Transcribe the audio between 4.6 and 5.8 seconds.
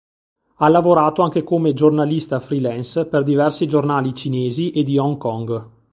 e di Hong Kong.